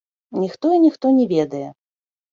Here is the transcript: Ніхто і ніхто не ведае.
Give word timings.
Ніхто 0.43 0.71
і 0.77 0.79
ніхто 0.85 1.11
не 1.19 1.25
ведае. 1.35 1.63